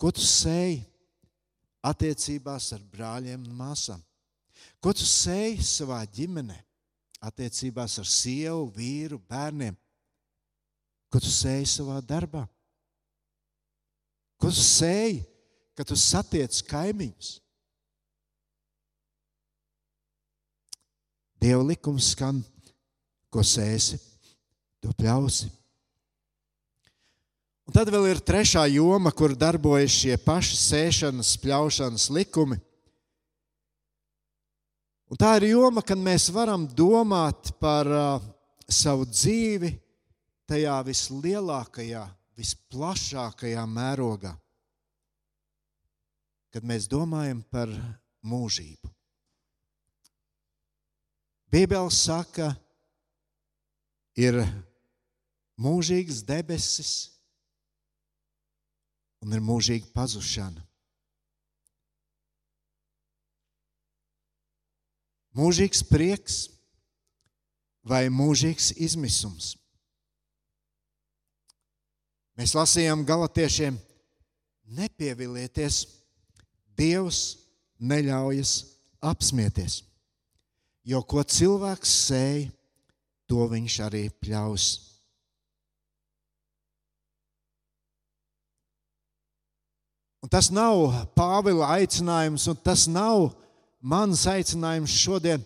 [0.00, 0.80] Ko tu sēji
[1.86, 4.00] attiecībās ar brāļiem un māsām?
[4.82, 6.56] Ko tu sēji savā ģimenē,
[7.22, 9.76] attiecībās ar sievu, vīru, bērniem?
[11.12, 12.42] Ko tu sēji savā darbā?
[14.42, 15.20] Ko tu sēji,
[15.78, 17.38] kad tu satiec kaimiņus?
[21.42, 22.38] Dieva likums skan,
[23.32, 23.98] ko sēsi,
[24.82, 25.48] to pļausi.
[27.66, 32.58] Un tad vēl ir trešā joma, kur darbojas šie paši sēšanas, pļaušanas likumi.
[35.12, 38.22] Un tā ir joma, kad mēs varam domāt par uh,
[38.68, 39.74] savu dzīvi
[40.48, 42.02] tajā vislielākajā,
[42.38, 44.32] visplašākajā mērogā,
[46.52, 47.70] kad mēs domājam par
[48.28, 48.90] mūžību.
[51.52, 52.52] Bībele saka,
[54.16, 54.38] ir
[55.60, 56.92] mūžīgas debesis
[59.24, 60.64] un ir mūžīga pazušana.
[65.36, 66.38] Mūžīgs prieks
[67.88, 69.54] vai mūžīgs izmisums.
[72.36, 73.78] Mēs lasījām galotiešiem,
[74.76, 75.84] nepievilieties,
[76.82, 77.22] Dievs
[77.78, 78.56] neļaujas
[79.02, 79.82] apsmieties.
[80.82, 82.50] Jo ko cilvēks sēž,
[83.30, 84.64] to viņš arī pļaus.
[90.22, 93.32] Un tas nav Pāvila aicinājums, un tas nav
[93.80, 95.42] mans aicinājums šodien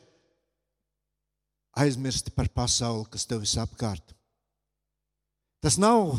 [1.77, 4.17] aizmirst par pasauli, kas tev visapkārt.
[5.65, 6.17] Tas nav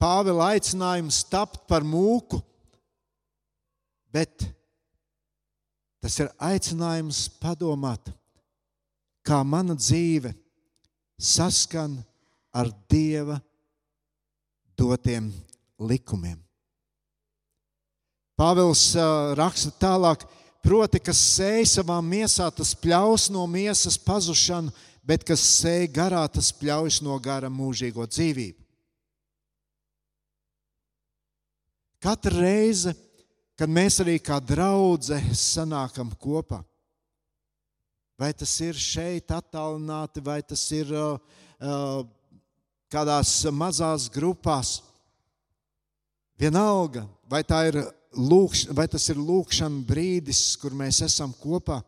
[0.00, 2.40] Pāvila aicinājums tapt par mūku,
[4.12, 4.46] bet
[6.00, 8.12] tas ir aicinājums padomāt,
[9.26, 10.32] kā mana dzīve
[11.20, 11.98] saskan
[12.52, 13.38] ar Dieva
[14.78, 15.28] dotiem
[15.78, 16.38] likumiem.
[18.40, 18.94] Pāvils
[19.36, 20.24] raksta tālāk,
[20.60, 26.50] Proti, kas sēž savā miesā, tas pļaus no miesas pazušanu, bet kas sēž garā, tas
[26.52, 28.58] pļauj no gara mūžīgo dzīvību.
[32.00, 33.09] Katru reizi, kad
[33.68, 36.62] mēs arī kā draugi sanākam kopā,
[38.16, 41.18] vai tas ir šeit, attālināti, vai tas ir uh,
[41.60, 42.04] uh,
[42.92, 44.78] kādās mazās grupās,
[46.40, 47.82] vienalga, vai ir
[48.16, 51.82] lūkš, vai tas ir lūkšana brīdis, kur mēs esam kopā?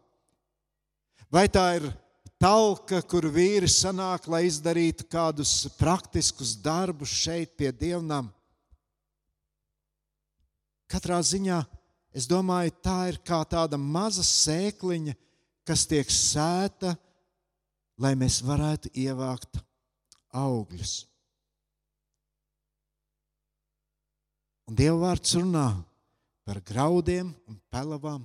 [1.33, 1.89] Vai tā ir
[2.43, 8.29] talka, kur vīri sanāk, lai izdarītu kādus praktiskus darbus šeit pie dievnam?
[10.93, 11.63] Katrā ziņā
[12.13, 15.15] es domāju, tā ir kā tāda maza sēkliņa,
[15.65, 16.93] kas tiek sēta,
[17.97, 19.63] lai mēs varētu ievākt
[20.37, 20.93] augļus.
[24.69, 25.67] Un Dieva vārds runā,
[26.45, 28.25] par graudiem un pelavām.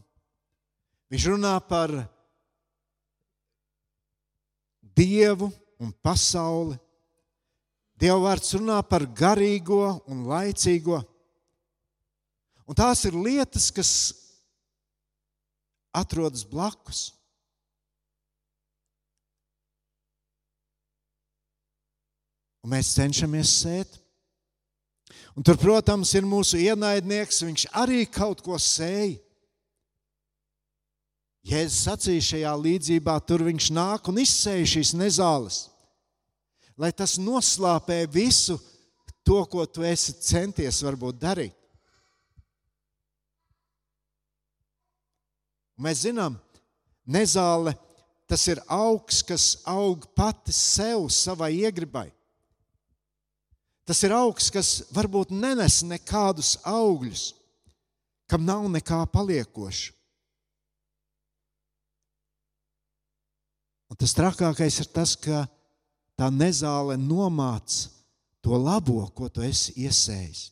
[1.11, 1.93] Viņš runā par
[4.97, 5.49] dievu
[5.79, 6.77] un pasauli.
[7.97, 11.01] Dieva vārds runā par garīgo un laicīgo.
[12.67, 13.91] Un tās ir lietas, kas
[15.95, 17.07] atrodas blakus.
[22.61, 23.95] Un mēs cenšamies sēt
[25.37, 29.19] Un tur, protams, ir mūsu ienaidnieks, viņš arī kaut ko sēja.
[31.47, 35.59] Jēzus sacīja šajā līdzībā, tur viņš nāk un izsēja šīs nezāles,
[36.75, 38.57] lai tas noslāpē visu
[39.23, 41.56] to, ko tu esi centies varbūt darīt.
[45.77, 46.37] Mēs zinām,
[47.05, 47.75] nezāle
[48.27, 52.09] tas ir augs, kas aug pati sev, savai iegribai.
[53.87, 57.29] Tas ir augs, kas varbūt nenes nekādus augļus,
[58.27, 59.93] kam nav nekā paliekoša.
[63.87, 65.45] Un tas trakākais ir tas, ka
[66.19, 67.87] tā nezāle nomāca
[68.43, 70.49] to labo, ko tu esi iesējis.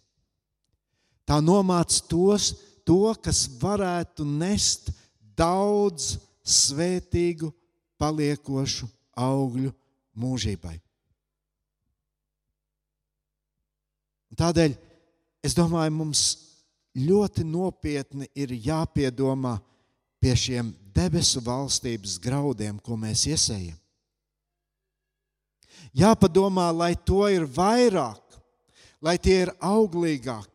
[1.27, 2.53] Tā nomāc tos,
[2.87, 4.93] to, kas varētu nest
[5.37, 6.15] daudz
[6.45, 7.51] svētīgu,
[7.99, 9.71] paliekošu augļu
[10.19, 10.75] mūžībai.
[14.35, 14.73] Tādēļ
[15.47, 16.23] es domāju, mums
[16.95, 19.55] ļoti nopietni ir jāpiedomā
[20.19, 23.77] pie šiem debesu valstības graudiem, ko mēs iesējam.
[25.95, 28.39] Jāpadomā, lai to ir vairāk,
[29.03, 30.54] lai tie ir auglīgāki,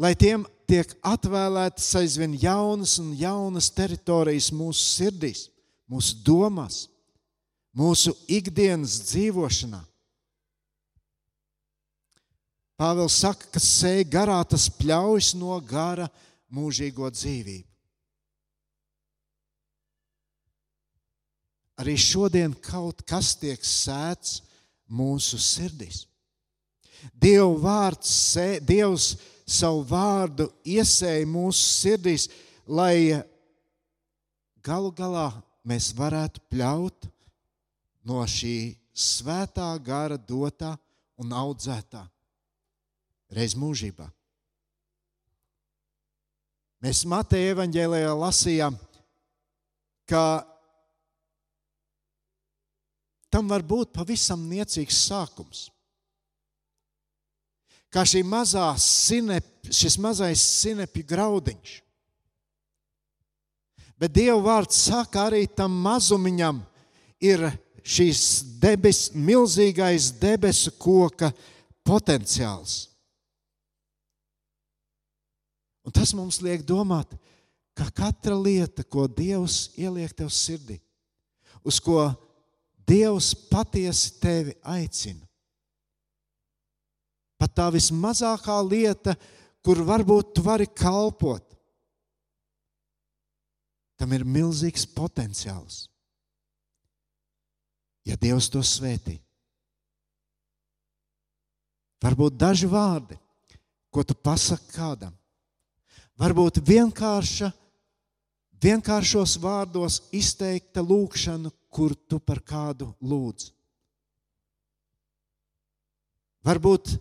[0.00, 5.46] lai tiem tiek atvēlētas aizvien jaunas un jaunas teritorijas mūsu sirdīs,
[5.88, 6.86] mūsu domās,
[7.76, 9.82] mūsu ikdienas dzīvošanā.
[12.76, 16.10] Pāvils saka, ka sēž garā, tas pļaujas no gara
[16.52, 17.64] mūžīgo dzīvību.
[21.80, 24.42] Arī šodien kaut kas tiek sēts
[24.88, 26.04] mūsu sirdīs.
[27.12, 28.12] Dieva vārds,
[28.64, 29.10] Dievs
[29.46, 32.26] savu vārdu iesēja mūsu sirdīs,
[32.66, 33.22] lai
[34.66, 35.30] galu galā
[35.66, 37.06] mēs varētu pļaut
[38.06, 40.74] no šī svētā gara dotā
[41.22, 42.02] un audzētā
[43.36, 44.06] reiz mūžībā.
[46.82, 48.76] Mēs Mateja evaņģēlijā lasījām,
[50.06, 50.44] ka
[53.32, 55.66] tam var būt pavisam niecīgs sākums
[57.92, 61.74] kā šī mazā sinep, šis mazais sinepju graudiņš.
[63.96, 66.60] Bet Dieva vārds saka, arī tam mazumiņam
[67.24, 67.46] ir
[67.86, 68.20] šīs
[68.60, 71.30] debes, milzīgais debesu koka
[71.86, 72.90] potenciāls.
[75.86, 77.14] Un tas mums liek domāt,
[77.76, 80.80] ka katra lieta, ko Dievs ieliek tev sirdī,
[81.62, 82.10] uz ko
[82.86, 85.25] Dievs patiesi tevi aicina,
[87.36, 89.16] Pat tā vismazākā lieta,
[89.64, 91.42] kur varbūt tu vari kalpot,
[93.96, 95.86] tam ir milzīgs potenciāls.
[98.06, 99.16] Ja Dievs to svētī.
[102.04, 103.16] Varbūt daži vārdi,
[103.90, 105.14] ko tu pasaki kādam,
[106.20, 107.48] varbūt vienkārša,
[108.62, 113.50] vienkāršos vārdos izteikta lūkšana, kur tu par kādu lūdz.
[116.46, 116.94] Varbūt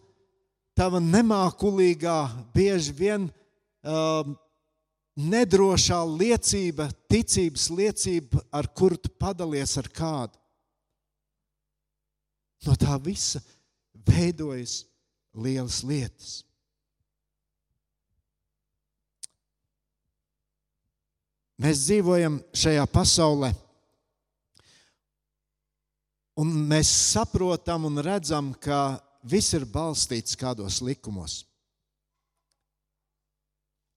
[0.75, 2.17] tava nemākulīgā,
[2.53, 4.27] bieži vien uh,
[5.15, 10.35] nedrošā liecība, ticības liecība, ar kuru tu padalies ar kādu.
[12.65, 13.39] No tā visa
[14.07, 14.83] veidojas
[15.35, 16.41] lielas lietas.
[21.61, 23.53] Mēs dzīvojam šajā pasaulē,
[26.35, 31.43] un mēs saprotam un redzam, ka viss ir balstīts kādos likumos.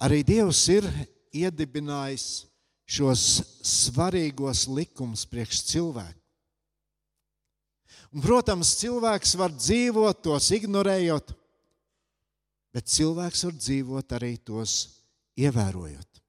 [0.02, 0.86] Arī Dievs ir
[1.34, 2.46] iedibinājis
[2.88, 3.24] šos
[3.66, 6.14] svarīgos likumus priekš cilvēku.
[8.08, 11.34] Un, protams, cilvēks var dzīvot tos ignorējot,
[12.72, 14.76] bet cilvēks var dzīvot arī tos
[15.36, 16.22] ievērojot.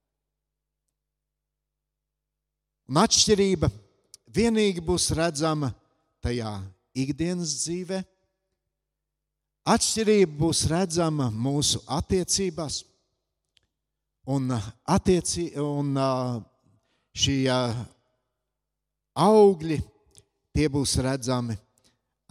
[2.90, 3.70] Un atšķirība
[4.34, 5.70] vienīgi būs redzama
[6.20, 6.52] tajā
[6.98, 8.09] ikdienas dzīvēm
[9.70, 12.80] Atšķirība būs redzama mūsu attiecībās,
[14.34, 14.50] un,
[14.90, 15.94] attieci, un
[17.14, 17.44] šie
[19.14, 19.78] augļi
[20.56, 21.54] tie būs redzami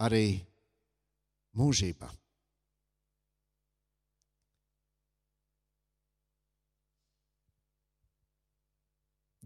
[0.04, 0.24] arī
[1.56, 2.10] mūžībā.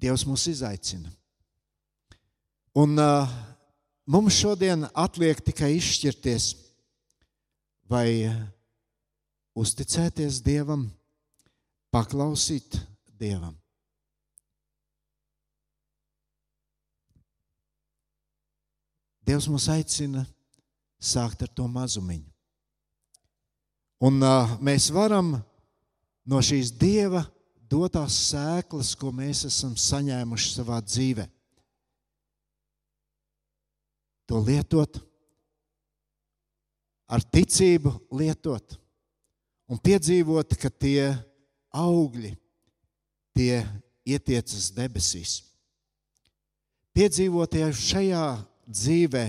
[0.05, 1.09] Dievs mūs izaicina.
[2.75, 3.31] Un uh,
[4.11, 6.51] mums šodien atliek tikai izšķirties
[7.91, 8.29] vai
[9.55, 10.89] uzticēties Dievam,
[11.95, 12.79] paklausīt
[13.19, 13.55] Dievam.
[19.25, 20.27] Dievs mūs aicina
[21.01, 22.29] sākt ar to mazumiņu.
[24.05, 25.39] Un uh, mēs varam
[26.29, 27.23] no šīs Dieva
[27.71, 31.25] dotās sēklas, ko mēs esam saņēmuši savā dzīvē,
[34.29, 35.01] to lietot
[37.15, 38.75] ar ticību lietot
[39.71, 41.13] un piedzīvot, ka tie
[41.75, 42.35] augļi,
[43.35, 43.63] tie
[44.05, 45.41] ietiecas debesīs.
[46.95, 48.27] Piedzīvot jau šajā
[48.69, 49.25] dzīvē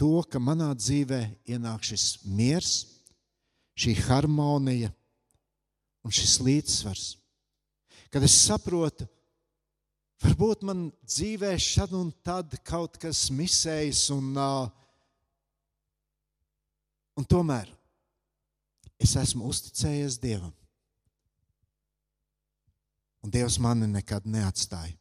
[0.00, 1.20] to, ka manā dzīvē
[1.52, 2.74] ienāk šis miers,
[3.76, 4.92] šī harmonija
[6.04, 7.06] un šis līdzsvars.
[8.10, 9.06] Kad es saprotu,
[10.24, 14.70] varbūt man dzīvē šad un tad kaut kas misējas un uh,
[17.18, 17.68] Un tomēr
[19.00, 20.52] es esmu uzticējies Dievam.
[23.20, 24.96] Un Dievs mani nekad neatstāja.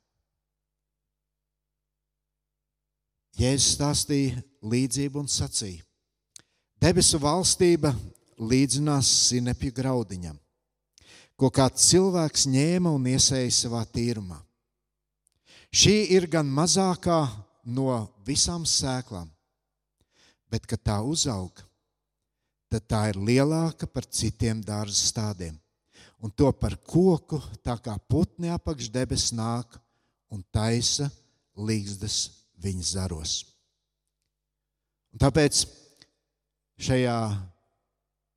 [3.40, 5.86] Jēzus stāstīja līdzību un sacīja:
[6.84, 7.94] Debesu valstība
[8.40, 10.36] līdzinās sinepju graudiņam,
[11.40, 14.42] ko kāds cilvēks ņēma un iesēja savā tīrumā.
[15.72, 17.22] Šī ir gan mazākā
[17.64, 17.94] no
[18.28, 19.30] visām sēklām,
[20.52, 21.54] bet kad tā uzaug,
[22.70, 25.58] tad tā ir lielāka par citiem dārza stādiem.
[26.20, 29.78] Un to par koku, tā kā putni apakš debes nāk
[30.30, 31.08] un taisa
[31.56, 33.36] līgzdas viņa zaros.
[35.14, 35.64] Un tāpēc
[36.80, 37.18] šajā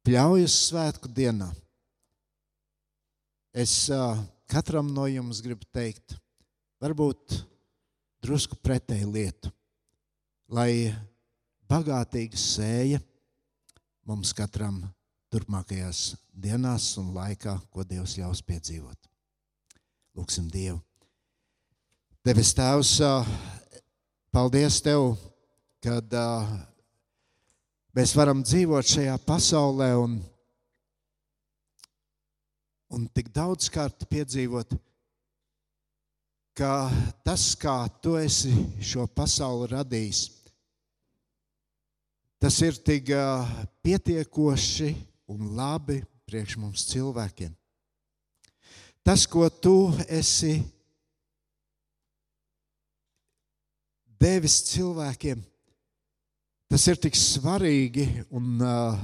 [0.06, 1.50] pļaujas svētku dienā
[3.52, 3.74] es
[4.48, 6.16] katram no jums gribu teikt,
[6.80, 7.42] varbūt
[8.24, 9.50] drusku pretēju lietu,
[10.48, 10.94] lai
[11.68, 13.02] bagātīga sēja
[14.08, 14.82] mums katram
[15.32, 19.08] turpmākajās dienās un laikā, ko Dievs ļaus piedzīvot.
[20.18, 20.80] Lūksim Dievu.
[22.22, 22.98] Devis Tēvs,
[24.34, 25.14] paldies Tev,
[25.82, 26.12] kad
[27.96, 30.20] mēs varam dzīvot šajā pasaulē un,
[32.92, 34.76] un tik daudzkārt piedzīvot,
[36.54, 36.74] ka
[37.24, 38.52] tas, kā Tu esi
[38.84, 40.26] šo pasauli radījis,
[42.42, 43.12] Tas ir tik
[43.86, 44.88] pietiekoši
[45.30, 47.52] un labi priekš mums cilvēkiem.
[49.06, 50.56] Tas, ko tu esi
[54.18, 55.38] devis cilvēkiem,
[56.66, 58.98] tas ir tik svarīgi un uh,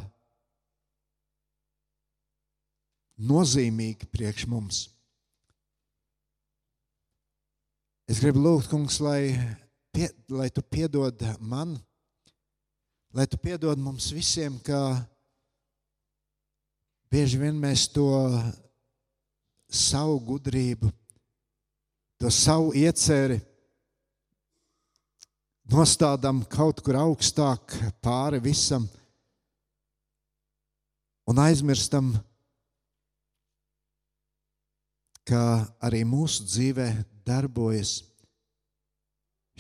[3.18, 4.84] nozīmīgi priekš mums.
[8.10, 9.34] Es gribu lūgt, kungs, lai,
[9.94, 11.78] pie, lai tu piedod man
[13.12, 15.00] lai tu piedod mums visiem, ka
[17.10, 18.08] bieži vien mēs to
[19.68, 20.90] savu gudrību,
[22.20, 23.38] to savu ieceri
[25.68, 28.88] nostādām kaut kur augstāk pāri visam
[31.28, 32.14] un aizmirstam,
[35.28, 35.40] ka
[35.84, 36.88] arī mūsu dzīvē
[37.28, 37.98] darbojas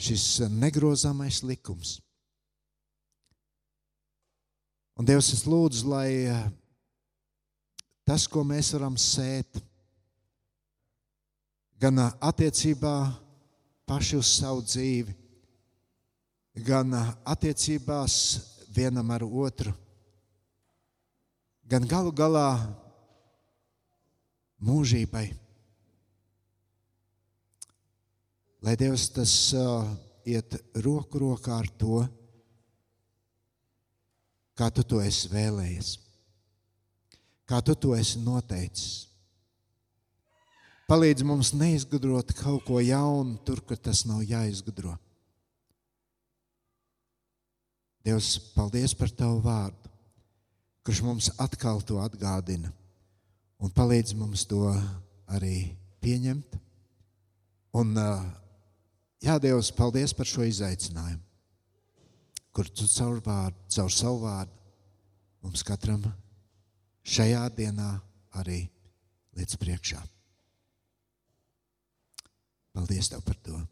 [0.00, 1.98] šis negrozāmais likums.
[4.98, 6.46] Un Dievs, es lūdzu, lai eh,
[8.02, 9.60] tas, ko mēs varam sēt,
[11.78, 12.94] gan eh, attiecībā
[13.86, 15.14] paši uz savu dzīvi,
[16.66, 18.18] gan eh, attiecībās
[18.74, 19.70] vienam ar otru,
[21.62, 22.48] gan galu galā
[24.58, 25.28] mūžībai.
[28.66, 29.86] Lai Dievs tas uh,
[30.26, 32.00] iet roku rokā ar to,
[34.58, 35.92] kā tu to esi vēlējies,
[37.46, 39.04] kā tu to esi noteicis.
[40.88, 44.94] Palīdz mums neizgudrot kaut ko jaunu, tur, kur tas nav jāizgudro.
[48.08, 49.92] Dievs, paldies par Tavu vārdu,
[50.86, 52.72] kurš mums atkal to atgādina
[53.60, 54.64] un palīdz mums to
[55.28, 56.56] arī pieņemt.
[57.76, 57.92] Un,
[59.20, 61.27] jā, Dievs, paldies par šo izaicinājumu
[62.58, 64.56] kur tu caur, vārdu, caur savu vārdu
[65.46, 66.02] mums katram
[67.06, 67.92] šajā dienā
[68.40, 68.64] arī
[69.38, 70.00] līdz priekšā.
[72.74, 73.62] Paldies tev par to.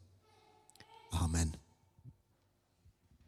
[1.18, 1.50] Amen.